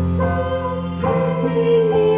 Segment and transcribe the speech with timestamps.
[0.00, 1.90] song friendly.
[1.90, 2.09] me.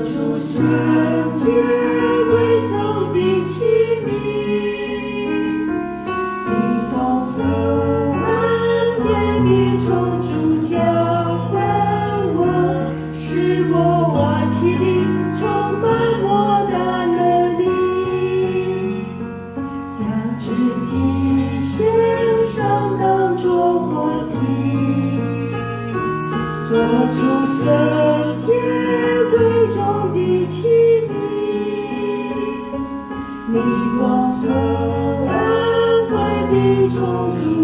[0.00, 2.09] 何处相见？
[30.50, 30.66] 起，
[33.52, 33.56] 你
[33.98, 34.48] 放手，
[35.24, 35.30] 任
[36.10, 36.12] 回
[36.52, 36.58] 忆
[36.92, 36.98] 冲
[37.36, 37.59] 出。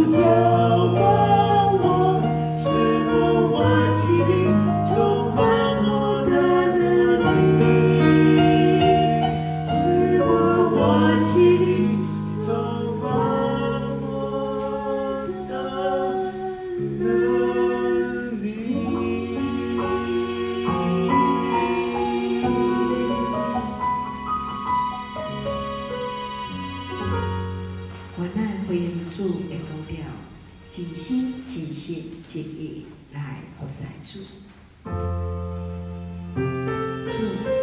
[37.12, 37.55] two.